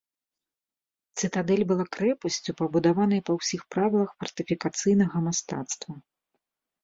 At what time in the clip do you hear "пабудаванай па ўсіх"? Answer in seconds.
2.61-3.61